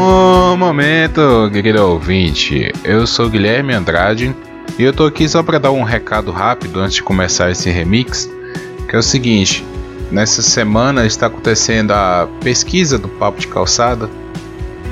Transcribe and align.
Bom 0.00 0.56
momento, 0.56 1.50
querido 1.52 1.84
ouvinte. 1.84 2.72
Eu 2.84 3.04
sou 3.04 3.28
Guilherme 3.28 3.74
Andrade 3.74 4.32
e 4.78 4.84
eu 4.84 4.92
tô 4.92 5.04
aqui 5.04 5.28
só 5.28 5.42
para 5.42 5.58
dar 5.58 5.72
um 5.72 5.82
recado 5.82 6.30
rápido 6.30 6.78
antes 6.78 6.94
de 6.94 7.02
começar 7.02 7.50
esse 7.50 7.68
remix, 7.68 8.30
que 8.88 8.94
é 8.94 8.98
o 9.00 9.02
seguinte: 9.02 9.66
nessa 10.08 10.40
semana 10.40 11.04
está 11.04 11.26
acontecendo 11.26 11.90
a 11.90 12.28
pesquisa 12.40 12.96
do 12.96 13.08
Papo 13.08 13.40
de 13.40 13.48
Calçada. 13.48 14.08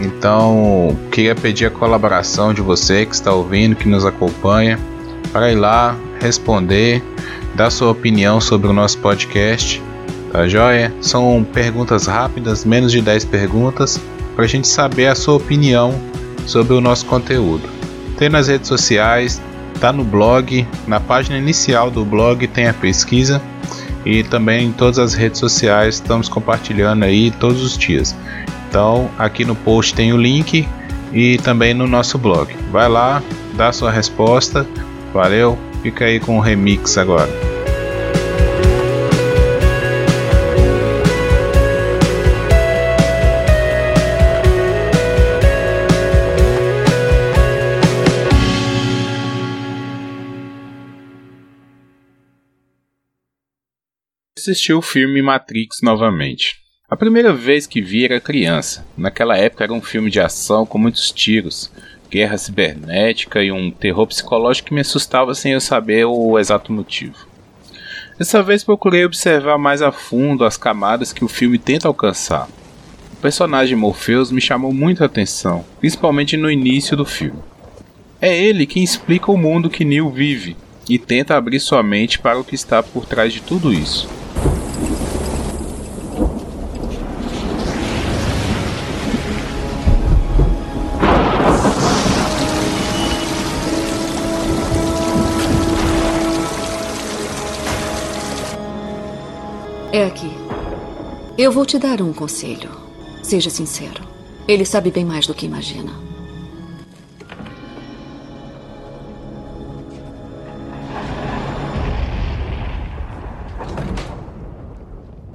Então, 0.01 0.99
queria 1.13 1.37
pedir 1.37 1.67
a 1.67 1.71
colaboração 1.71 2.53
de 2.53 2.61
você 2.61 3.07
que 3.07 3.15
está 3.15 3.33
ouvindo, 3.33 3.77
que 3.77 3.89
nos 3.89 4.05
acompanha, 4.05 4.77
para 5.33 5.53
ir 5.53 5.57
lá 5.57 5.97
responder, 6.21 7.01
dar 7.55 7.71
sua 7.71 7.93
opinião 7.93 8.41
sobre 8.41 8.67
o 8.67 8.73
nosso 8.73 8.99
podcast. 8.99 9.81
Tá 10.33 10.49
joia? 10.49 10.93
São 11.01 11.47
perguntas 11.55 12.07
rápidas, 12.07 12.65
menos 12.65 12.91
de 12.91 13.01
10 13.01 13.25
perguntas 13.27 14.01
para 14.37 14.45
a 14.45 14.49
gente 14.49 14.69
saber 14.69 15.07
a 15.07 15.15
sua 15.15 15.35
opinião 15.35 15.99
sobre 16.47 16.75
o 16.75 16.81
nosso 16.81 17.07
conteúdo. 17.07 17.69
Tem 18.19 18.29
nas 18.29 18.49
redes 18.49 18.69
sociais, 18.69 19.41
tá 19.81 19.93
no 19.93 20.05
blog, 20.05 20.67
na 20.87 21.01
página 21.01 21.39
inicial 21.39 21.91
do 21.91 22.05
blog 22.05 22.47
tem 22.47 22.69
a 22.69 22.75
pesquisa 22.75 23.41
e 24.05 24.23
também 24.23 24.69
em 24.69 24.73
todas 24.73 24.99
as 24.99 25.15
redes 25.15 25.41
sociais 25.41 25.97
estamos 25.97 26.29
compartilhando 26.29 27.05
aí 27.05 27.31
todos 27.33 27.63
os 27.63 27.77
dias. 27.77 28.15
Então 28.69 29.11
aqui 29.19 29.45
no 29.45 29.57
post 29.57 29.95
tem 29.95 30.13
o 30.13 30.17
link 30.17 30.69
e 31.13 31.39
também 31.39 31.75
no 31.75 31.87
nosso 31.87 32.19
blog. 32.19 32.55
Vai 32.71 32.89
lá, 32.89 33.23
dá 33.55 33.73
sua 33.73 33.91
resposta. 33.91 34.67
Valeu, 35.13 35.59
fica 35.83 36.05
aí 36.05 36.21
com 36.21 36.37
o 36.37 36.41
remix 36.41 36.99
agora. 36.99 37.56
Assisti 54.51 54.73
o 54.73 54.81
filme 54.81 55.21
Matrix 55.21 55.81
novamente. 55.83 56.57
A 56.89 56.97
primeira 56.97 57.33
vez 57.33 57.67
que 57.67 57.83
vi 57.83 58.05
era 58.05 58.21
criança. 58.21 58.87
Naquela 58.97 59.37
época 59.37 59.65
era 59.65 59.73
um 59.73 59.83
filme 59.83 60.09
de 60.09 60.21
ação 60.21 60.65
com 60.65 60.79
muitos 60.79 61.11
tiros, 61.11 61.71
guerra 62.09 62.39
cibernética 62.39 63.43
e 63.43 63.51
um 63.51 63.73
terror 63.73 64.07
psicológico 64.07 64.69
que 64.69 64.75
me 64.75 64.81
assustava 64.81 65.35
sem 65.35 65.53
eu 65.53 65.61
saber 65.61 66.05
o 66.05 66.39
exato 66.39 66.73
motivo. 66.73 67.27
Dessa 68.17 68.41
vez 68.41 68.63
procurei 68.63 69.05
observar 69.05 69.59
mais 69.59 69.83
a 69.83 69.91
fundo 69.91 70.45
as 70.45 70.57
camadas 70.57 71.13
que 71.13 71.25
o 71.25 71.29
filme 71.29 71.59
tenta 71.59 71.89
alcançar. 71.89 72.49
O 73.15 73.17
personagem 73.17 73.77
Morpheus 73.77 74.31
me 74.31 74.41
chamou 74.41 74.73
muito 74.73 75.03
a 75.03 75.07
atenção, 75.07 75.65
principalmente 75.81 76.37
no 76.37 76.51
início 76.51 76.97
do 76.97 77.05
filme. 77.05 77.41
É 78.21 78.35
ele 78.37 78.65
quem 78.65 78.85
explica 78.85 79.33
o 79.33 79.37
mundo 79.37 79.69
que 79.69 79.85
Neo 79.85 80.09
vive 80.09 80.57
e 80.89 80.99
tenta 80.99 81.37
abrir 81.37 81.59
sua 81.59 81.83
mente 81.83 82.21
para 82.21 82.39
o 82.39 82.45
que 82.45 82.55
está 82.55 82.81
por 82.81 83.07
trás 83.07 83.33
de 83.33 83.43
tudo 83.43 83.73
isso. 83.73 84.16
Eu 101.47 101.53
vou 101.53 101.65
te 101.65 101.79
dar 101.79 102.03
um 102.03 102.13
conselho. 102.13 102.73
Seja 103.23 103.49
sincero. 103.49 104.03
Ele 104.49 104.67
sabe 104.67 104.91
bem 104.91 105.05
mais 105.05 105.29
do 105.29 105.33
que 105.33 105.47
imagina. 105.47 105.93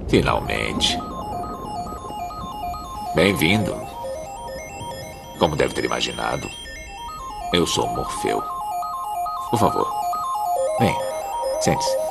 Finalmente. 0.06 0.98
Bem-vindo. 3.14 3.74
Como 5.38 5.56
deve 5.56 5.72
ter 5.72 5.86
imaginado, 5.86 6.46
eu 7.54 7.66
sou 7.66 7.88
Morfeu. 7.88 8.42
Por 9.48 9.58
favor, 9.58 9.90
venha, 10.78 10.94
sente-se. 11.62 12.01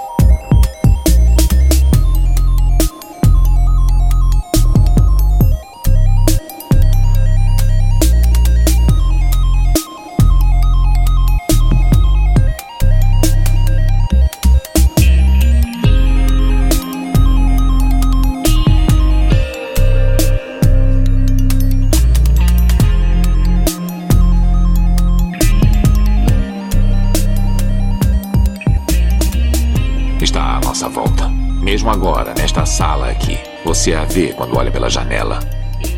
Você 33.81 33.95
a 33.95 34.03
vê 34.03 34.27
quando 34.27 34.55
olha 34.55 34.69
pela 34.69 34.91
janela. 34.91 35.39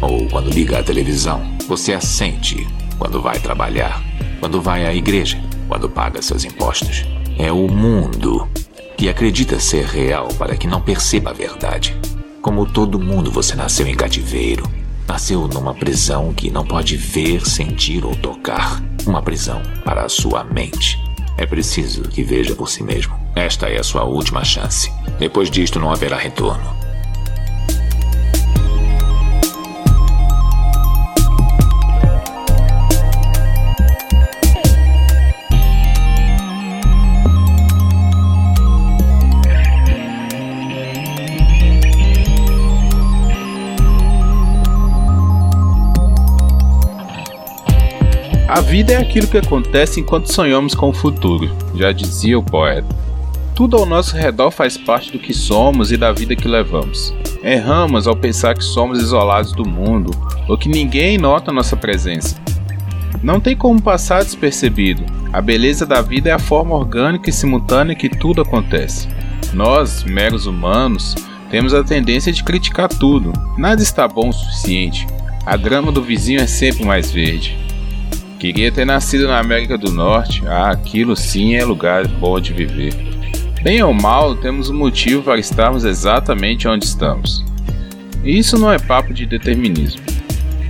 Ou 0.01 0.25
quando 0.29 0.49
liga 0.49 0.79
a 0.79 0.83
televisão. 0.83 1.41
Você 1.67 1.91
a 1.91 1.99
sente 1.99 2.65
quando 2.97 3.21
vai 3.21 3.37
trabalhar. 3.39 4.01
Quando 4.39 4.61
vai 4.61 4.85
à 4.85 4.95
igreja. 4.95 5.37
Quando 5.67 5.89
paga 5.89 6.21
seus 6.21 6.45
impostos. 6.45 7.03
É 7.37 7.51
o 7.51 7.67
mundo 7.67 8.47
que 8.95 9.09
acredita 9.09 9.59
ser 9.59 9.83
real 9.83 10.29
para 10.35 10.55
que 10.55 10.65
não 10.65 10.79
perceba 10.79 11.31
a 11.31 11.33
verdade. 11.33 11.93
Como 12.41 12.65
todo 12.65 12.97
mundo, 12.97 13.29
você 13.29 13.53
nasceu 13.53 13.85
em 13.85 13.95
cativeiro. 13.95 14.63
Nasceu 15.05 15.45
numa 15.49 15.73
prisão 15.73 16.33
que 16.33 16.49
não 16.49 16.65
pode 16.65 16.95
ver, 16.95 17.45
sentir 17.45 18.05
ou 18.05 18.15
tocar. 18.15 18.81
Uma 19.05 19.21
prisão 19.21 19.61
para 19.83 20.05
a 20.05 20.09
sua 20.09 20.41
mente. 20.41 20.97
É 21.37 21.45
preciso 21.45 22.03
que 22.03 22.23
veja 22.23 22.55
por 22.55 22.69
si 22.69 22.81
mesmo. 22.81 23.13
Esta 23.35 23.67
é 23.67 23.77
a 23.77 23.83
sua 23.83 24.05
última 24.05 24.45
chance. 24.45 24.89
Depois 25.19 25.51
disto 25.51 25.81
não 25.81 25.91
haverá 25.91 26.15
retorno. 26.15 26.81
Vida 48.63 48.93
é 48.93 48.97
aquilo 48.97 49.27
que 49.27 49.37
acontece 49.37 49.99
enquanto 49.99 50.33
sonhamos 50.33 50.73
com 50.73 50.89
o 50.89 50.93
futuro, 50.93 51.51
já 51.75 51.91
dizia 51.91 52.39
o 52.39 52.43
poeta. 52.43 52.87
Tudo 53.53 53.77
ao 53.77 53.85
nosso 53.85 54.15
redor 54.15 54.49
faz 54.49 54.77
parte 54.77 55.11
do 55.11 55.19
que 55.19 55.33
somos 55.33 55.91
e 55.91 55.97
da 55.97 56.11
vida 56.11 56.35
que 56.35 56.47
levamos. 56.47 57.13
Erramos 57.43 58.07
ao 58.07 58.15
pensar 58.15 58.55
que 58.55 58.63
somos 58.63 58.99
isolados 58.99 59.51
do 59.51 59.67
mundo 59.67 60.09
ou 60.47 60.57
que 60.57 60.67
ninguém 60.67 61.17
nota 61.17 61.51
nossa 61.51 61.75
presença. 61.75 62.35
Não 63.21 63.39
tem 63.39 63.55
como 63.55 63.81
passar 63.81 64.23
despercebido. 64.23 65.03
A 65.31 65.39
beleza 65.39 65.85
da 65.85 66.01
vida 66.01 66.29
é 66.29 66.33
a 66.33 66.39
forma 66.39 66.75
orgânica 66.75 67.29
e 67.29 67.33
simultânea 67.33 67.95
que 67.95 68.09
tudo 68.09 68.41
acontece. 68.41 69.07
Nós, 69.53 70.03
meros 70.03 70.47
humanos, 70.47 71.15
temos 71.51 71.73
a 71.73 71.83
tendência 71.83 72.31
de 72.31 72.43
criticar 72.43 72.89
tudo. 72.89 73.31
Nada 73.57 73.83
está 73.83 74.07
bom 74.07 74.29
o 74.29 74.33
suficiente. 74.33 75.05
A 75.45 75.55
grama 75.55 75.91
do 75.91 76.01
vizinho 76.01 76.41
é 76.41 76.47
sempre 76.47 76.83
mais 76.83 77.11
verde. 77.11 77.72
Queria 78.43 78.69
ter 78.73 78.83
nascido 78.83 79.25
na 79.25 79.39
América 79.39 79.77
do 79.77 79.89
Norte. 79.89 80.45
Ah, 80.45 80.69
aquilo 80.69 81.15
sim 81.15 81.55
é 81.55 81.63
lugar 81.63 82.05
bom 82.05 82.41
de 82.41 82.51
viver. 82.51 82.93
Bem 83.61 83.81
ou 83.81 83.93
mal, 83.93 84.35
temos 84.35 84.69
um 84.69 84.77
motivo 84.77 85.23
para 85.23 85.39
estarmos 85.39 85.85
exatamente 85.85 86.67
onde 86.67 86.83
estamos. 86.83 87.41
E 88.21 88.37
isso 88.37 88.59
não 88.59 88.69
é 88.69 88.77
papo 88.77 89.13
de 89.13 89.25
determinismo. 89.25 90.01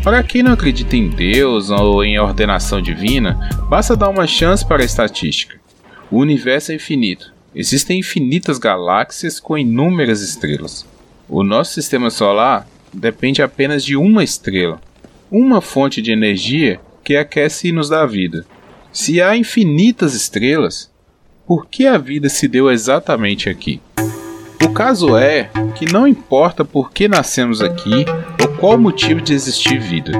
Para 0.04 0.22
quem 0.22 0.44
não 0.44 0.52
acredita 0.52 0.96
em 0.96 1.10
Deus 1.10 1.72
ou 1.72 2.04
em 2.04 2.20
ordenação 2.20 2.80
divina, 2.80 3.50
basta 3.68 3.96
dar 3.96 4.10
uma 4.10 4.28
chance 4.28 4.64
para 4.64 4.84
a 4.84 4.86
estatística. 4.86 5.60
O 6.12 6.20
universo 6.20 6.72
é 6.72 6.76
infinito. 6.76 7.34
Existem 7.56 7.98
infinitas 7.98 8.60
galáxias 8.60 9.40
com 9.40 9.58
inúmeras 9.58 10.22
estrelas. 10.22 10.86
O 11.28 11.44
nosso 11.44 11.74
sistema 11.74 12.12
solar 12.12 12.68
depende 12.94 13.42
apenas 13.42 13.84
de 13.84 13.96
uma 13.96 14.24
estrela, 14.24 14.80
uma 15.32 15.60
fonte 15.60 16.04
de 16.04 16.12
energia 16.12 16.80
que 17.04 17.16
aquece 17.16 17.68
e 17.68 17.72
nos 17.72 17.90
dá 17.90 18.06
vida. 18.06 18.46
Se 18.92 19.22
há 19.22 19.36
infinitas 19.36 20.14
estrelas, 20.14 20.92
por 21.46 21.66
que 21.68 21.86
a 21.86 21.98
vida 21.98 22.30
se 22.30 22.48
deu 22.48 22.72
exatamente 22.72 23.50
aqui? 23.50 23.82
O 24.64 24.70
caso 24.70 25.18
é 25.18 25.50
que 25.76 25.92
não 25.92 26.08
importa 26.08 26.64
por 26.64 26.92
que 26.92 27.08
nascemos 27.08 27.62
aqui 27.62 28.06
ou 28.42 28.48
qual 28.58 28.76
o 28.76 28.80
motivo 28.80 29.20
de 29.20 29.34
existir 29.34 29.80
vida. 29.80 30.14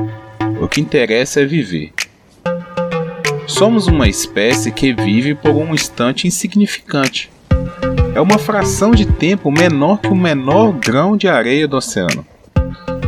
O 0.62 0.68
que 0.68 0.82
interessa 0.82 1.42
é 1.42 1.46
viver. 1.46 1.94
Somos 3.48 3.88
uma 3.88 4.08
espécie 4.08 4.72
que 4.72 4.94
vive 4.94 5.34
por 5.34 5.52
um 5.52 5.74
instante 5.74 6.28
insignificante. 6.28 7.32
É 8.14 8.20
uma 8.20 8.38
fração 8.38 8.92
de 8.92 9.06
tempo 9.06 9.50
menor 9.52 10.00
que 10.00 10.10
o 10.10 10.16
menor 10.16 10.74
grão 10.74 11.16
de 11.16 11.28
areia 11.28 11.68
do 11.68 11.78
oceano. 11.78 12.26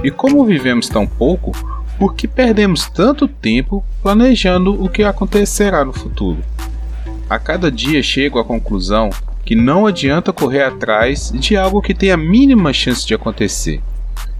E 0.03 0.11
como 0.11 0.45
vivemos 0.45 0.87
tão 0.87 1.05
pouco, 1.05 1.51
por 1.97 2.13
que 2.13 2.27
perdemos 2.27 2.89
tanto 2.89 3.27
tempo 3.27 3.83
planejando 4.01 4.83
o 4.83 4.89
que 4.89 5.03
acontecerá 5.03 5.85
no 5.85 5.93
futuro? 5.93 6.43
A 7.29 7.39
cada 7.39 7.71
dia 7.71 8.03
chego 8.03 8.39
à 8.39 8.43
conclusão 8.43 9.09
que 9.43 9.55
não 9.55 9.85
adianta 9.85 10.33
correr 10.33 10.63
atrás 10.63 11.31
de 11.33 11.55
algo 11.55 11.81
que 11.81 11.93
tem 11.93 12.11
a 12.11 12.17
mínima 12.17 12.73
chance 12.73 13.05
de 13.05 13.13
acontecer. 13.13 13.81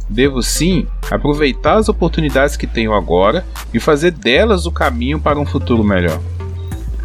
Devo 0.10 0.42
sim 0.42 0.86
aproveitar 1.10 1.78
as 1.78 1.90
oportunidades 1.90 2.57
que 2.57 2.68
tenho 2.68 2.94
agora 2.94 3.46
e 3.74 3.80
fazer 3.80 4.12
delas 4.12 4.66
o 4.66 4.72
caminho 4.72 5.19
para 5.19 5.40
um 5.40 5.46
futuro 5.46 5.84
melhor. 5.84 6.19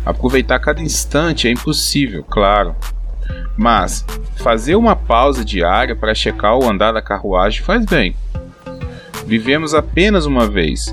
Aproveitar 0.05 0.59
cada 0.59 0.83
instante 0.83 1.47
é 1.47 1.51
impossível, 1.51 2.25
claro, 2.25 2.75
mas 3.57 4.05
fazer 4.37 4.75
uma 4.75 4.97
pausa 4.97 5.45
diária 5.45 5.95
para 5.95 6.15
checar 6.15 6.57
o 6.57 6.69
andar 6.69 6.93
da 6.93 7.03
carruagem 7.03 7.63
faz 7.63 7.85
bem. 7.85 8.15
Vivemos 9.31 9.75
apenas 9.75 10.27
uma 10.27 10.49
vez. 10.49 10.93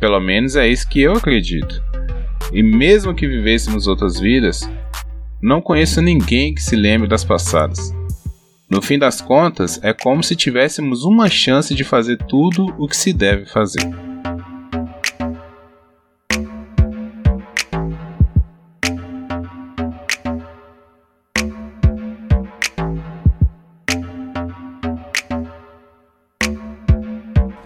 Pelo 0.00 0.18
menos 0.18 0.56
é 0.56 0.66
isso 0.66 0.88
que 0.88 1.02
eu 1.02 1.12
acredito. 1.12 1.82
E 2.50 2.62
mesmo 2.62 3.14
que 3.14 3.28
vivêssemos 3.28 3.86
outras 3.86 4.18
vidas, 4.18 4.62
não 5.38 5.60
conheço 5.60 6.00
ninguém 6.00 6.54
que 6.54 6.62
se 6.62 6.74
lembre 6.74 7.06
das 7.06 7.24
passadas. 7.24 7.94
No 8.70 8.80
fim 8.80 8.98
das 8.98 9.20
contas, 9.20 9.78
é 9.82 9.92
como 9.92 10.22
se 10.22 10.34
tivéssemos 10.34 11.04
uma 11.04 11.28
chance 11.28 11.74
de 11.74 11.84
fazer 11.84 12.16
tudo 12.26 12.74
o 12.78 12.88
que 12.88 12.96
se 12.96 13.12
deve 13.12 13.44
fazer. 13.44 13.86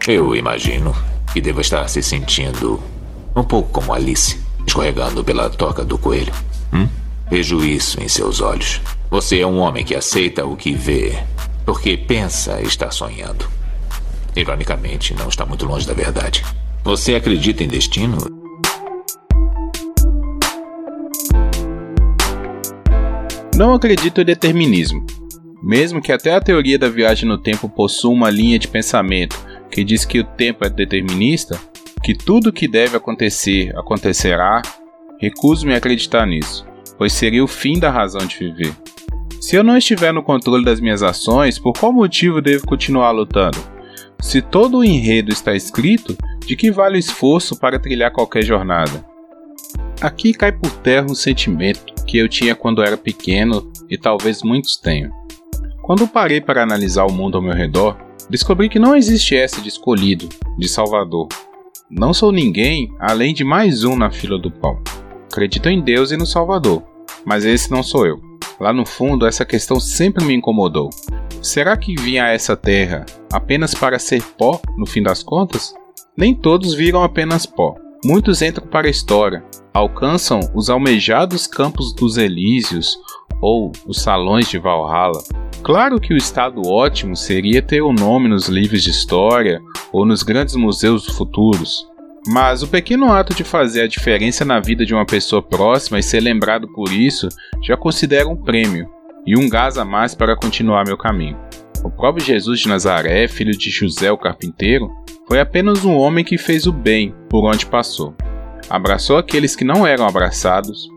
Eu 0.09 0.37
imagino 0.37 0.95
que 1.33 1.41
deva 1.41 1.61
estar 1.61 1.89
se 1.89 2.01
sentindo 2.01 2.81
um 3.35 3.43
pouco 3.43 3.71
como 3.71 3.93
Alice, 3.93 4.41
escorregando 4.65 5.25
pela 5.25 5.51
toca 5.51 5.85
do 5.85 5.99
coelho. 5.99 6.33
Hum? 6.73 6.89
Vejo 7.29 7.65
isso 7.65 8.01
em 8.01 8.07
seus 8.07 8.41
olhos. 8.41 8.81
Você 9.11 9.41
é 9.41 9.47
um 9.47 9.59
homem 9.59 9.85
que 9.85 9.97
aceita 9.97 10.47
o 10.47 10.57
que 10.57 10.73
vê, 10.73 11.19
porque 11.65 11.97
pensa 11.97 12.63
estar 12.63 12.93
sonhando. 12.93 13.49
Ironicamente, 14.37 15.13
não 15.13 15.29
está 15.29 15.45
muito 15.45 15.67
longe 15.67 15.89
da 15.89 15.93
verdade. 15.93 16.45
Você 16.85 17.17
acredita 17.17 17.65
em 17.65 17.69
destino? 17.69 18.19
Não 23.57 23.75
acredito 23.75 24.21
em 24.21 24.25
determinismo. 24.25 25.05
Mesmo 25.61 26.01
que 26.01 26.13
até 26.13 26.33
a 26.33 26.41
teoria 26.41 26.79
da 26.79 26.89
viagem 26.89 27.29
no 27.29 27.39
tempo 27.39 27.69
possua 27.69 28.13
uma 28.13 28.31
linha 28.31 28.57
de 28.57 28.69
pensamento 28.69 29.46
que 29.71 29.85
diz 29.85 30.05
que 30.05 30.21
o 30.21 30.25
tempo 30.25 30.65
é 30.65 30.71
determinista, 30.71 31.59
que 32.03 32.15
tudo 32.15 32.53
que 32.53 32.69
deve 32.69 32.97
acontecer 32.97 33.77
acontecerá, 33.77 34.63
recuso-me 35.21 35.75
a 35.75 35.79
acreditar 35.79 36.27
nisso, 36.27 36.67
pois 36.97 37.13
seria 37.13 37.43
o 37.43 37.49
fim 37.49 37.79
da 37.79 37.91
razão 37.91 38.27
de 38.27 38.39
viver. 38.39 38.75
Se 39.41 39.57
eu 39.57 39.63
não 39.63 39.77
estiver 39.77 40.13
no 40.13 40.23
controle 40.23 40.65
das 40.65 40.81
minhas 40.81 41.03
ações, 41.03 41.59
por 41.59 41.73
qual 41.73 41.93
motivo 41.93 42.41
devo 42.41 42.67
continuar 42.67 43.11
lutando? 43.11 43.59
Se 44.21 44.41
todo 44.41 44.79
o 44.79 44.85
enredo 44.85 45.31
está 45.31 45.55
escrito, 45.55 46.17
de 46.47 46.57
que 46.57 46.71
vale 46.71 46.97
o 46.97 46.99
esforço 46.99 47.59
para 47.59 47.79
trilhar 47.79 48.13
qualquer 48.13 48.43
jornada? 48.43 49.05
Aqui 50.01 50.33
cai 50.33 50.53
por 50.53 50.71
terra 50.79 51.07
um 51.09 51.15
sentimento 51.15 51.93
que 52.07 52.19
eu 52.19 52.29
tinha 52.29 52.55
quando 52.55 52.83
era 52.83 52.97
pequeno 52.97 53.71
e 53.91 53.99
talvez 53.99 54.43
muitos 54.43 54.77
tenham. 54.77 55.11
Quando 55.83 56.09
parei 56.09 56.41
para 56.41 56.63
analisar 56.63 57.05
o 57.05 57.13
mundo 57.13 57.37
ao 57.37 57.43
meu 57.43 57.55
redor, 57.55 57.97
descobri 58.29 58.69
que 58.69 58.79
não 58.79 58.97
existe 58.97 59.37
essa 59.37 59.61
de 59.61 59.69
escolhido, 59.69 60.29
de 60.59 60.69
salvador. 60.69 61.29
Não 61.91 62.13
sou 62.13 62.33
ninguém 62.33 62.93
além 62.99 63.33
de 63.33 63.45
mais 63.45 63.85
um 63.85 63.97
na 63.97 64.11
fila 64.11 64.39
do 64.39 64.51
pão. 64.51 64.81
Acredito 65.31 65.69
em 65.69 65.81
Deus 65.81 66.11
e 66.11 66.17
no 66.17 66.27
Salvador, 66.27 66.83
mas 67.25 67.45
esse 67.45 67.71
não 67.71 67.83
sou 67.83 68.07
eu. 68.07 68.21
Lá 68.59 68.73
no 68.73 68.87
fundo, 68.87 69.27
essa 69.27 69.45
questão 69.45 69.79
sempre 69.79 70.25
me 70.25 70.35
incomodou. 70.35 70.89
Será 71.43 71.77
que 71.77 71.95
vim 71.95 72.19
a 72.19 72.29
essa 72.29 72.57
terra 72.57 73.05
apenas 73.31 73.75
para 73.75 73.99
ser 73.99 74.23
pó, 74.23 74.61
no 74.77 74.87
fim 74.87 75.03
das 75.03 75.23
contas? 75.23 75.75
Nem 76.17 76.35
todos 76.35 76.75
viram 76.75 77.03
apenas 77.03 77.45
pó. 77.45 77.77
Muitos 78.09 78.41
entram 78.41 78.65
para 78.65 78.87
a 78.87 78.91
história, 78.91 79.43
alcançam 79.75 80.39
os 80.55 80.71
almejados 80.71 81.49
campos 81.49 81.93
dos 81.93 82.17
Elísios 82.17 82.97
ou 83.43 83.73
os 83.85 84.01
salões 84.01 84.49
de 84.49 84.59
Valhalla. 84.59 85.21
Claro 85.61 85.99
que 85.99 86.15
o 86.15 86.17
estado 86.17 86.63
ótimo 86.69 87.17
seria 87.17 87.61
ter 87.61 87.83
o 87.83 87.93
nome 87.93 88.29
nos 88.29 88.47
livros 88.47 88.85
de 88.85 88.91
história 88.91 89.61
ou 89.93 90.07
nos 90.07 90.23
grandes 90.23 90.55
museus 90.55 91.05
futuros, 91.05 91.85
mas 92.29 92.63
o 92.63 92.69
pequeno 92.69 93.13
ato 93.13 93.35
de 93.35 93.43
fazer 93.43 93.83
a 93.83 93.89
diferença 93.89 94.45
na 94.45 94.61
vida 94.61 94.87
de 94.87 94.95
uma 94.95 95.05
pessoa 95.05 95.43
próxima 95.43 95.99
e 95.99 96.03
ser 96.03 96.21
lembrado 96.21 96.69
por 96.69 96.93
isso 96.93 97.29
já 97.61 97.77
considero 97.77 98.31
um 98.31 98.37
prêmio 98.37 98.89
e 99.27 99.37
um 99.37 99.49
gás 99.49 99.77
a 99.77 99.85
mais 99.85 100.15
para 100.15 100.37
continuar 100.37 100.85
meu 100.87 100.97
caminho. 100.97 101.37
O 101.83 101.91
próprio 101.91 102.25
Jesus 102.25 102.61
de 102.61 102.69
Nazaré, 102.69 103.27
filho 103.27 103.51
de 103.51 103.69
José 103.69 104.13
o 104.13 104.17
carpinteiro, 104.17 104.89
foi 105.27 105.41
apenas 105.41 105.85
um 105.85 105.97
homem 105.97 106.25
que 106.25 106.39
fez 106.39 106.67
o 106.67 106.73
bem 106.73 107.15
por 107.29 107.45
onde 107.45 107.67
passou. 107.67 108.15
Abraçou 108.71 109.17
aqueles 109.17 109.57
que 109.57 109.65
não 109.65 109.87
eram 109.87 110.07
abraçados, 110.07 110.89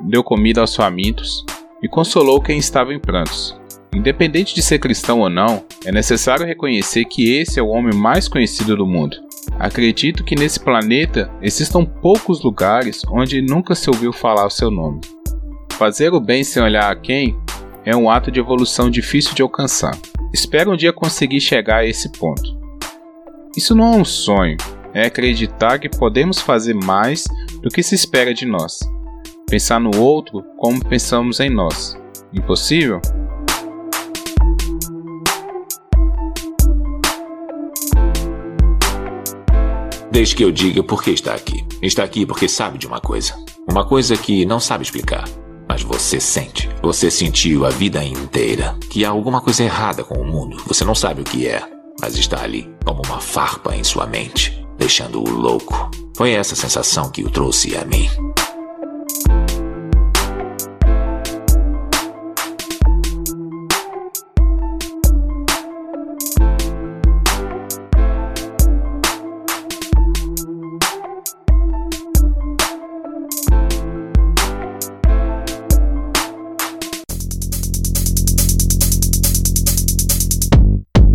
deu 0.00 0.22
comida 0.22 0.60
aos 0.60 0.76
famintos 0.76 1.44
e 1.82 1.88
consolou 1.88 2.40
quem 2.40 2.58
estava 2.58 2.92
em 2.92 3.00
prantos. 3.00 3.58
Independente 3.94 4.54
de 4.54 4.60
ser 4.60 4.78
cristão 4.78 5.20
ou 5.20 5.30
não, 5.30 5.64
é 5.84 5.90
necessário 5.90 6.46
reconhecer 6.46 7.06
que 7.06 7.34
esse 7.36 7.58
é 7.58 7.62
o 7.62 7.68
homem 7.68 7.94
mais 7.94 8.28
conhecido 8.28 8.76
do 8.76 8.86
mundo. 8.86 9.16
Acredito 9.58 10.22
que 10.22 10.34
nesse 10.34 10.60
planeta 10.60 11.30
existam 11.40 11.84
poucos 11.84 12.42
lugares 12.42 13.02
onde 13.10 13.40
nunca 13.40 13.74
se 13.74 13.88
ouviu 13.88 14.12
falar 14.12 14.46
o 14.46 14.50
seu 14.50 14.70
nome. 14.70 15.00
Fazer 15.72 16.12
o 16.12 16.20
bem 16.20 16.44
sem 16.44 16.62
olhar 16.62 16.92
a 16.92 16.96
quem 16.96 17.38
é 17.84 17.96
um 17.96 18.10
ato 18.10 18.30
de 18.30 18.38
evolução 18.38 18.90
difícil 18.90 19.34
de 19.34 19.40
alcançar. 19.40 19.96
Espero 20.34 20.72
um 20.72 20.76
dia 20.76 20.92
conseguir 20.92 21.40
chegar 21.40 21.78
a 21.78 21.86
esse 21.86 22.12
ponto. 22.12 22.57
Isso 23.58 23.74
não 23.74 23.94
é 23.94 23.96
um 23.96 24.04
sonho, 24.04 24.56
é 24.94 25.06
acreditar 25.06 25.80
que 25.80 25.88
podemos 25.88 26.38
fazer 26.38 26.74
mais 26.74 27.24
do 27.60 27.68
que 27.68 27.82
se 27.82 27.92
espera 27.92 28.32
de 28.32 28.46
nós. 28.46 28.78
Pensar 29.50 29.80
no 29.80 30.00
outro 30.00 30.44
como 30.56 30.78
pensamos 30.84 31.40
em 31.40 31.50
nós. 31.50 31.98
Impossível? 32.32 33.00
Desde 40.08 40.36
que 40.36 40.44
eu 40.44 40.52
diga 40.52 40.84
por 40.84 41.02
que 41.02 41.10
está 41.10 41.34
aqui. 41.34 41.66
Está 41.82 42.04
aqui 42.04 42.24
porque 42.24 42.48
sabe 42.48 42.78
de 42.78 42.86
uma 42.86 43.00
coisa. 43.00 43.34
Uma 43.68 43.84
coisa 43.84 44.16
que 44.16 44.46
não 44.46 44.60
sabe 44.60 44.84
explicar. 44.84 45.24
Mas 45.68 45.82
você 45.82 46.20
sente. 46.20 46.70
Você 46.80 47.10
sentiu 47.10 47.66
a 47.66 47.70
vida 47.70 48.04
inteira 48.04 48.78
que 48.88 49.04
há 49.04 49.08
alguma 49.10 49.40
coisa 49.40 49.64
errada 49.64 50.04
com 50.04 50.14
o 50.14 50.24
mundo. 50.24 50.62
Você 50.68 50.84
não 50.84 50.94
sabe 50.94 51.22
o 51.22 51.24
que 51.24 51.48
é, 51.48 51.60
mas 52.00 52.16
está 52.16 52.42
ali, 52.42 52.68
como 52.84 53.02
uma 53.06 53.20
farpa 53.20 53.74
em 53.74 53.84
sua 53.84 54.06
mente, 54.06 54.66
deixando-o 54.76 55.28
louco. 55.28 55.90
Foi 56.16 56.32
essa 56.32 56.56
sensação 56.56 57.10
que 57.10 57.22
o 57.22 57.30
trouxe 57.30 57.76
a 57.76 57.84
mim. 57.84 58.08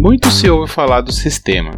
Muito 0.03 0.29
se 0.29 0.49
ouve 0.49 0.69
falar 0.69 0.99
do 0.99 1.13
sistema, 1.13 1.71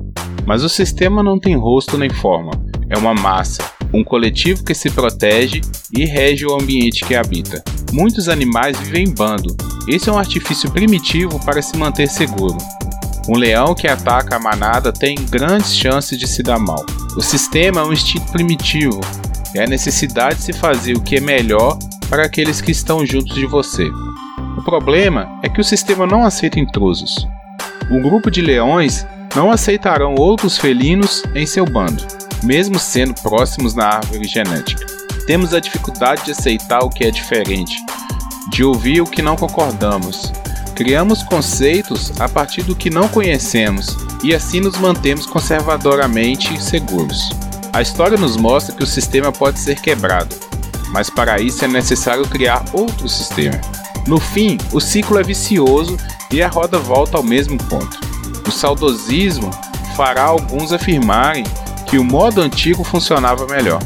mas 0.48 0.64
o 0.64 0.68
sistema 0.68 1.22
não 1.22 1.40
tem 1.40 1.56
rosto 1.56 1.96
nem 1.96 2.10
forma. 2.10 2.50
É 2.90 2.98
uma 2.98 3.14
massa, 3.14 3.62
um 3.94 4.04
coletivo 4.04 4.64
que 4.64 4.74
se 4.74 4.90
protege 4.90 5.62
e 5.96 6.06
rege 6.06 6.44
o 6.44 6.60
ambiente 6.60 7.06
que 7.06 7.14
habita. 7.14 7.64
Muitos 7.94 8.28
animais 8.28 8.80
vivem 8.80 9.04
em 9.04 9.14
bando. 9.14 9.56
Esse 9.88 10.10
é 10.10 10.12
um 10.12 10.18
artifício 10.18 10.72
primitivo 10.72 11.40
para 11.46 11.62
se 11.62 11.78
manter 11.78 12.08
seguro. 12.08 12.58
Um 13.30 13.38
leão 13.38 13.76
que 13.76 13.88
ataca 13.88 14.38
a 14.38 14.40
manada 14.40 14.92
tem 14.92 15.14
grandes 15.30 15.76
chances 15.76 16.18
de 16.18 16.26
se 16.28 16.42
dar 16.42 16.58
mal. 16.58 16.84
O 17.16 17.22
sistema 17.22 17.82
é 17.82 17.84
um 17.84 17.94
instinto 17.94 18.32
primitivo. 18.32 19.02
É 19.54 19.66
a 19.66 19.68
necessidade 19.68 20.40
de 20.40 20.46
se 20.46 20.54
fazer 20.54 20.98
o 20.98 21.02
que 21.02 21.18
é 21.18 21.22
melhor 21.22 21.78
para 22.10 22.26
aqueles 22.26 22.60
que 22.60 22.72
estão 22.72 23.06
juntos 23.06 23.36
de 23.36 23.46
você. 23.46 23.88
O 24.58 24.64
problema 24.64 25.40
é 25.44 25.48
que 25.48 25.62
o 25.62 25.64
sistema 25.64 26.08
não 26.08 26.26
aceita 26.26 26.60
intrusos 26.60 27.14
um 27.90 28.02
grupo 28.02 28.32
de 28.32 28.42
leões 28.42 29.06
não 29.36 29.52
aceitarão 29.52 30.16
outros 30.16 30.58
felinos 30.58 31.24
em 31.34 31.46
seu 31.46 31.66
bando. 31.66 32.06
mesmo 32.44 32.78
sendo 32.78 33.14
próximos 33.22 33.74
na 33.74 33.88
árvore 33.88 34.28
genética. 34.28 34.86
Temos 35.26 35.54
a 35.54 35.60
dificuldade 35.60 36.26
de 36.26 36.32
aceitar 36.32 36.80
o 36.80 36.90
que 36.90 37.04
é 37.04 37.10
diferente, 37.10 37.76
de 38.52 38.64
ouvir 38.64 39.02
o 39.02 39.08
que 39.08 39.22
não 39.22 39.36
concordamos. 39.36 40.32
Criamos 40.76 41.24
conceitos 41.24 42.14
a 42.20 42.30
partir 42.30 42.62
do 42.62 42.76
que 42.76 42.92
não 42.92 43.08
conhecemos 43.08 43.98
e 44.24 44.36
assim 44.36 44.60
nos 44.60 44.78
mantemos 44.78 45.26
conservadoramente 45.26 46.62
seguros. 46.62 47.30
A 47.74 47.82
história 47.82 48.18
nos 48.18 48.38
mostra 48.38 48.76
que 48.76 48.84
o 48.84 48.88
sistema 48.88 49.32
pode 49.32 49.60
ser 49.60 49.80
quebrado, 49.82 50.36
mas 50.90 51.10
para 51.10 51.42
isso 51.42 51.66
é 51.66 51.68
necessário 51.68 52.28
criar 52.28 52.64
outro 52.74 53.10
sistema. 53.10 53.60
No 54.06 54.20
fim, 54.20 54.58
o 54.72 54.80
ciclo 54.80 55.18
é 55.18 55.24
vicioso 55.24 55.98
e 56.32 56.42
a 56.42 56.48
roda 56.48 56.78
volta 56.78 57.18
ao 57.18 57.24
mesmo 57.24 57.58
ponto. 57.66 58.00
O 58.48 58.52
saudosismo 58.52 59.50
fará 59.96 60.24
alguns 60.24 60.72
afirmarem 60.74 61.44
que 61.88 61.98
o 61.98 62.04
modo 62.04 62.42
antigo 62.42 62.84
funcionava 62.84 63.46
melhor. 63.48 63.82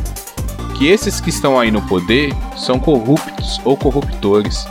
Que 0.76 0.88
esses 0.88 1.20
que 1.20 1.30
estão 1.30 1.60
aí 1.60 1.70
no 1.72 1.82
poder 1.84 2.34
são 2.58 2.80
corruptos 2.80 3.60
ou 3.64 3.78
corruptores. 3.78 4.66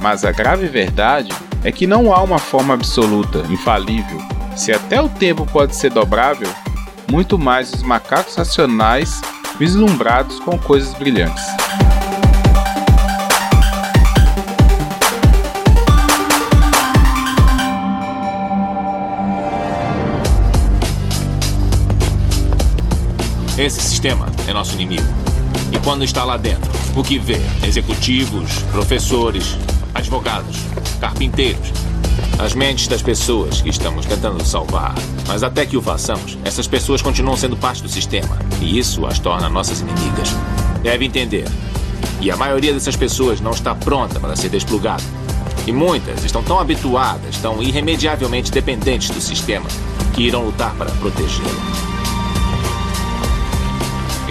Mas 0.00 0.24
a 0.24 0.32
grave 0.32 0.66
verdade 0.66 1.32
é 1.62 1.70
que 1.70 1.86
não 1.86 2.14
há 2.14 2.22
uma 2.22 2.38
forma 2.38 2.74
absoluta, 2.74 3.40
infalível. 3.50 4.20
Se 4.56 4.72
até 4.72 5.00
o 5.00 5.08
tempo 5.08 5.44
pode 5.46 5.74
ser 5.74 5.90
dobrável, 5.90 6.48
muito 7.10 7.38
mais 7.38 7.72
os 7.72 7.82
macacos 7.82 8.34
racionais 8.36 9.20
vislumbrados 9.58 10.38
com 10.40 10.58
coisas 10.58 10.94
brilhantes. 10.94 11.59
Esse 23.60 23.82
sistema 23.82 24.24
é 24.48 24.54
nosso 24.54 24.72
inimigo. 24.72 25.06
E 25.70 25.78
quando 25.80 26.02
está 26.02 26.24
lá 26.24 26.38
dentro, 26.38 26.72
o 26.96 27.04
que 27.04 27.18
vê? 27.18 27.38
Executivos, 27.62 28.62
professores, 28.72 29.54
advogados, 29.94 30.56
carpinteiros. 30.98 31.70
As 32.38 32.54
mentes 32.54 32.88
das 32.88 33.02
pessoas 33.02 33.60
que 33.60 33.68
estamos 33.68 34.06
tentando 34.06 34.42
salvar. 34.46 34.94
Mas 35.28 35.42
até 35.42 35.66
que 35.66 35.76
o 35.76 35.82
façamos, 35.82 36.38
essas 36.42 36.66
pessoas 36.66 37.02
continuam 37.02 37.36
sendo 37.36 37.54
parte 37.54 37.82
do 37.82 37.88
sistema. 37.90 38.38
E 38.62 38.78
isso 38.78 39.04
as 39.04 39.18
torna 39.18 39.46
nossas 39.50 39.82
inimigas. 39.82 40.34
Deve 40.82 41.04
entender. 41.04 41.46
E 42.18 42.30
a 42.30 42.38
maioria 42.38 42.72
dessas 42.72 42.96
pessoas 42.96 43.42
não 43.42 43.50
está 43.50 43.74
pronta 43.74 44.18
para 44.18 44.36
ser 44.36 44.48
desplugada. 44.48 45.04
E 45.66 45.70
muitas 45.72 46.24
estão 46.24 46.42
tão 46.42 46.58
habituadas, 46.58 47.36
tão 47.36 47.62
irremediavelmente 47.62 48.50
dependentes 48.50 49.10
do 49.10 49.20
sistema, 49.20 49.68
que 50.14 50.22
irão 50.22 50.46
lutar 50.46 50.74
para 50.76 50.90
protegê-lo. 50.92 51.89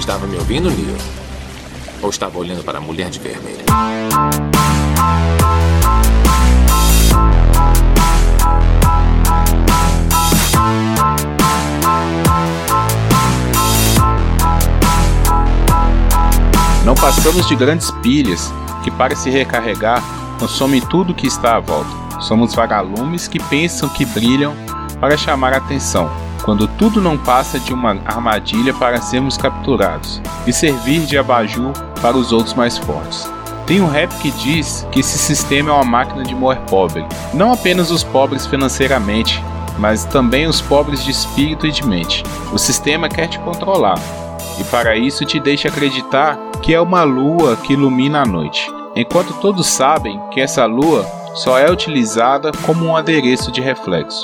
Estava 0.10 0.26
me 0.26 0.38
ouvindo, 0.38 0.72
Neil? 0.72 0.98
Ou 2.02 2.10
estava 2.10 2.40
olhando 2.40 2.64
para 2.64 2.80
a 2.80 2.82
mulher 2.82 3.12
de 3.12 3.20
vermelho? 3.20 3.64
Não 16.84 16.96
passamos 16.96 17.48
de 17.48 17.56
grandes 17.56 17.92
pilhas 18.02 18.52
que, 18.84 18.90
para 18.90 19.16
se 19.16 19.30
recarregar, 19.30 20.02
consomem 20.40 20.82
tudo 20.82 21.14
que 21.14 21.28
está 21.28 21.58
à 21.58 21.60
volta. 21.60 22.20
Somos 22.20 22.56
vagalumes 22.56 23.28
que 23.28 23.38
pensam 23.44 23.88
que 23.88 24.06
brilham 24.06 24.56
para 25.00 25.16
chamar 25.16 25.54
a 25.54 25.58
atenção, 25.58 26.10
quando 26.44 26.68
tudo 26.68 27.02
não 27.02 27.18
passa 27.18 27.60
de 27.60 27.74
uma 27.74 27.98
armadilha 28.06 28.74
para 28.74 29.02
sermos 29.02 29.38
capturados 29.38 30.22
e 30.48 30.54
servir 30.54 31.02
de 31.02 31.18
abajur 31.18 31.72
para 32.02 32.18
os 32.18 32.32
outros 32.32 32.54
mais 32.54 32.78
fortes. 32.78 33.30
Tem 33.66 33.82
um 33.82 33.88
rap 33.88 34.12
que 34.16 34.32
diz 34.32 34.88
que 34.92 35.00
esse 35.00 35.18
sistema 35.18 35.70
é 35.70 35.74
uma 35.74 35.84
máquina 35.84 36.24
de 36.24 36.34
moer 36.34 36.60
pobre, 36.62 37.06
não 37.34 37.54
apenas 37.54 37.92
os 37.92 38.04
pobres 38.04 38.48
financeiramente, 38.48 39.44
mas 39.78 40.06
também 40.06 40.48
os 40.48 40.60
pobres 40.60 41.04
de 41.04 41.12
espírito 41.12 41.68
e 41.68 41.72
de 41.72 41.86
mente. 41.86 42.24
O 42.52 42.58
sistema 42.58 43.08
quer 43.08 43.28
te 43.28 43.38
controlar, 43.40 44.00
e 44.60 44.64
para 44.64 44.98
isso 44.98 45.24
te 45.24 45.40
deixa 45.40 45.68
acreditar 45.68 46.36
que 46.64 46.74
é 46.74 46.82
uma 46.82 47.04
lua 47.04 47.56
que 47.56 47.74
ilumina 47.74 48.24
a 48.24 48.26
noite, 48.26 48.70
enquanto 48.96 49.34
todos 49.36 49.68
sabem 49.68 50.20
que 50.32 50.42
essa 50.42 50.66
lua 50.66 51.06
só 51.36 51.58
é 51.58 51.72
utilizada 51.72 52.52
como 52.66 52.86
um 52.86 52.96
adereço 52.96 53.52
de 53.52 53.62
reflexo. 53.62 54.24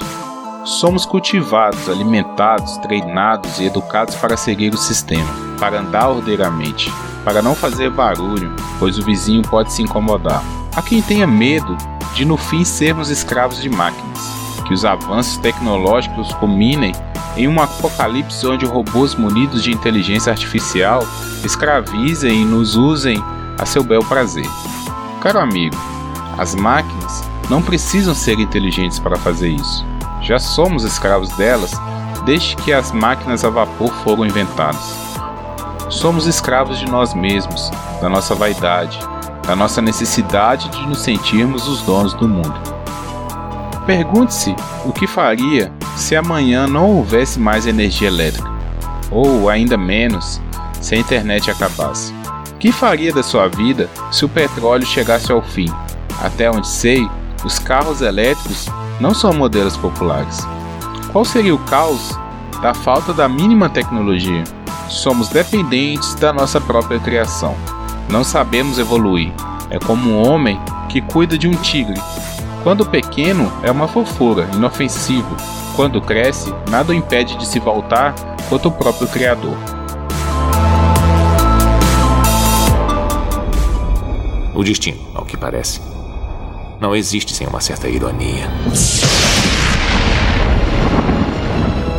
Somos 0.66 1.06
cultivados, 1.06 1.88
alimentados, 1.88 2.78
treinados 2.78 3.60
e 3.60 3.66
educados 3.66 4.16
para 4.16 4.36
seguir 4.36 4.74
o 4.74 4.78
sistema, 4.78 5.30
para 5.60 5.80
andar 5.80 6.10
ordeiramente, 6.10 6.92
para 7.24 7.40
não 7.40 7.54
fazer 7.54 7.92
barulho, 7.92 8.52
pois 8.80 8.98
o 8.98 9.06
vizinho 9.06 9.44
pode 9.44 9.72
se 9.72 9.84
incomodar. 9.84 10.44
Há 10.76 10.82
quem 10.82 11.04
tenha 11.04 11.28
medo 11.28 11.78
de 12.16 12.26
no 12.26 12.36
fim 12.36 12.66
sermos 12.66 13.12
escravos 13.12 13.62
de 13.62 13.70
máquinas, 13.70 14.20
que 14.68 14.74
os 14.74 14.84
avanços 14.84 15.38
tecnológicos 15.38 16.34
culminem 16.34 16.94
em 17.38 17.48
um 17.48 17.62
apocalipse 17.62 18.48
onde 18.48 18.66
robôs 18.66 19.14
munidos 19.14 19.62
de 19.62 19.72
inteligência 19.72 20.32
artificial 20.32 21.08
escravizem 21.44 22.42
e 22.42 22.46
nos 22.46 22.76
usem 22.76 23.24
a 23.60 23.68
seu 23.68 23.84
bel 23.84 24.02
prazer. 24.02 24.50
Caro 25.22 25.42
amigo, 25.42 25.78
as 26.40 26.56
máquinas 26.56 27.22
não 27.52 27.62
precisam 27.62 28.16
ser 28.16 28.40
inteligentes 28.40 28.98
para 28.98 29.16
fazer 29.16 29.50
isso. 29.50 29.86
Já 30.26 30.40
somos 30.40 30.84
escravos 30.84 31.30
delas 31.38 31.72
desde 32.26 32.56
que 32.56 32.74
as 32.74 32.92
máquinas 32.92 33.46
a 33.46 33.50
vapor 33.50 33.94
foram 34.04 34.26
inventadas. 34.26 34.98
Somos 35.88 36.26
escravos 36.26 36.80
de 36.80 36.90
nós 36.90 37.14
mesmos, 37.14 37.70
da 38.02 38.10
nossa 38.10 38.34
vaidade, 38.34 39.00
da 39.46 39.56
nossa 39.56 39.84
necessidade 39.84 40.68
de 40.70 40.88
nos 40.88 41.04
sentirmos 41.04 41.68
os 41.68 41.84
donos 41.84 42.16
do 42.16 42.28
mundo. 42.28 42.60
Pergunte-se 43.86 44.56
o 44.84 44.92
que 44.92 45.06
faria 45.06 45.72
se 45.96 46.16
amanhã 46.16 46.66
não 46.66 46.90
houvesse 46.96 47.40
mais 47.40 47.68
energia 47.68 48.08
elétrica, 48.08 48.50
ou 49.12 49.48
ainda 49.48 49.78
menos, 49.78 50.42
se 50.82 50.96
a 50.96 50.98
internet 50.98 51.52
acabasse. 51.52 52.12
O 52.50 52.58
que 52.58 52.72
faria 52.72 53.14
da 53.14 53.22
sua 53.22 53.48
vida 53.48 53.88
se 54.12 54.26
o 54.26 54.30
petróleo 54.30 54.88
chegasse 54.88 55.32
ao 55.32 55.44
fim? 55.44 55.72
Até 56.20 56.50
onde 56.50 56.68
sei, 56.68 57.08
os 57.44 57.60
carros 57.60 58.02
elétricos 58.02 58.68
não 59.00 59.14
são 59.14 59.34
modelos 59.34 59.76
populares. 59.78 60.46
Qual 61.12 61.26
seria 61.26 61.54
o 61.54 61.60
caos 61.60 62.18
da 62.62 62.74
falta 62.74 63.14
da 63.14 63.28
mínima 63.28 63.70
tecnologia? 63.70 64.44
Somos 64.90 65.30
dependentes 65.30 66.16
da 66.16 66.32
nossa 66.32 66.62
própria 66.62 67.00
criação. 67.00 67.56
Não 68.10 68.24
sabemos 68.24 68.78
evoluir. 68.78 69.32
É 69.70 69.80
como 69.80 70.10
um 70.10 70.28
homem 70.28 70.60
que 70.90 71.02
cuida 71.02 71.38
de 71.38 71.48
um 71.48 71.56
tigre. 71.56 72.00
Quando 72.64 72.86
pequeno, 72.86 73.52
é 73.64 73.72
uma 73.72 73.88
fofura, 73.88 74.48
inofensivo. 74.54 75.36
Quando 75.76 76.02
cresce, 76.02 76.54
nada 76.70 76.92
o 76.92 76.96
impede 76.96 77.38
de 77.38 77.46
se 77.46 77.60
voltar 77.60 78.14
contra 78.50 78.68
o 78.68 78.72
próprio 78.72 79.08
Criador. 79.08 79.58
O 84.54 84.64
destino, 84.64 85.00
ao 85.14 85.26
que 85.26 85.36
parece 85.36 85.95
não 86.80 86.96
existe 86.96 87.34
sem 87.34 87.48
uma 87.48 87.62
certa 87.62 87.88
ironia. 87.88 88.50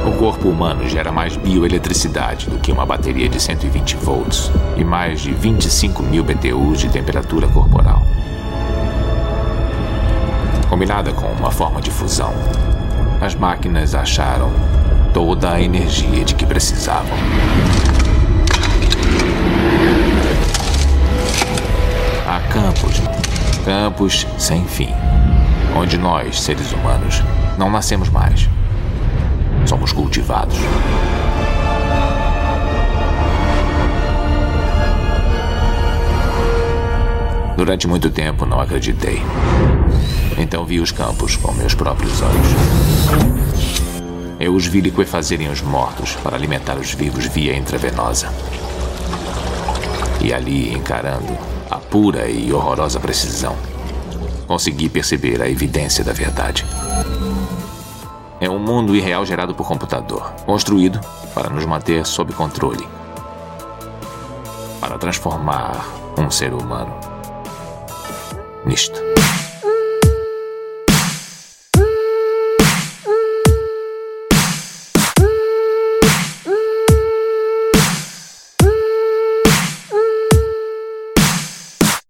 O 0.06 0.12
corpo 0.18 0.48
humano 0.48 0.88
gera 0.88 1.10
mais 1.12 1.36
bioeletricidade 1.36 2.48
do 2.48 2.58
que 2.58 2.72
uma 2.72 2.86
bateria 2.86 3.28
de 3.28 3.40
120 3.40 3.96
volts 3.96 4.50
e 4.76 4.84
mais 4.84 5.20
de 5.20 5.32
25 5.32 6.02
mil 6.02 6.24
BTUs 6.24 6.80
de 6.80 6.88
temperatura 6.88 7.48
corporal. 7.48 8.02
Combinada 10.68 11.12
com 11.12 11.26
uma 11.26 11.50
forma 11.50 11.80
de 11.80 11.90
fusão, 11.90 12.32
as 13.20 13.34
máquinas 13.34 13.94
acharam 13.94 14.50
toda 15.12 15.52
a 15.52 15.60
energia 15.60 16.24
de 16.24 16.34
que 16.34 16.44
precisavam. 16.44 17.16
Há 22.28 22.40
campos 22.52 23.00
campos 23.66 24.24
sem 24.38 24.64
fim, 24.64 24.94
onde 25.76 25.98
nós, 25.98 26.40
seres 26.40 26.70
humanos, 26.70 27.20
não 27.58 27.68
nascemos 27.68 28.08
mais. 28.08 28.48
Somos 29.66 29.90
cultivados. 29.90 30.56
Durante 37.56 37.88
muito 37.88 38.08
tempo 38.08 38.46
não 38.46 38.60
acreditei. 38.60 39.20
Então 40.38 40.64
vi 40.64 40.78
os 40.78 40.92
campos 40.92 41.34
com 41.34 41.52
meus 41.52 41.74
próprios 41.74 42.22
olhos. 42.22 42.46
Eu 44.38 44.54
os 44.54 44.64
vi 44.64 44.80
liquefazerem 44.80 45.48
os 45.48 45.60
mortos 45.60 46.14
para 46.22 46.36
alimentar 46.36 46.76
os 46.76 46.94
vivos 46.94 47.26
via 47.26 47.56
intravenosa. 47.56 48.28
E 50.20 50.32
ali, 50.32 50.72
encarando, 50.72 51.55
a 51.70 51.76
pura 51.76 52.28
e 52.28 52.52
horrorosa 52.52 53.00
precisão. 53.00 53.56
Consegui 54.46 54.88
perceber 54.88 55.42
a 55.42 55.48
evidência 55.48 56.04
da 56.04 56.12
verdade. 56.12 56.64
é 58.40 58.50
um 58.50 58.58
mundo 58.58 58.94
irreal 58.94 59.24
gerado 59.24 59.54
por 59.54 59.66
computador, 59.66 60.32
construído 60.44 61.00
para 61.34 61.48
nos 61.48 61.64
manter 61.64 62.04
sob 62.04 62.32
controle, 62.34 62.86
para 64.80 64.98
transformar 64.98 65.86
um 66.18 66.30
ser 66.30 66.52
humano 66.52 66.94
nisto. 68.66 69.05